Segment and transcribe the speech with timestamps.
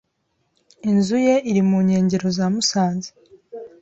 [0.89, 3.09] Inzu ye iri mu nkengero za Musanze.